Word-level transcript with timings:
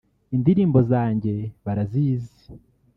indirimbo 0.35 0.79
zanjye 0.91 1.33
barazizi 1.65 2.45